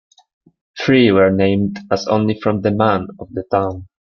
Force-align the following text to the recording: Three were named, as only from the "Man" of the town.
Three 0.81 1.11
were 1.11 1.29
named, 1.29 1.77
as 1.91 2.07
only 2.07 2.33
from 2.41 2.61
the 2.61 2.71
"Man" 2.71 3.07
of 3.19 3.31
the 3.33 3.43
town. 3.43 3.87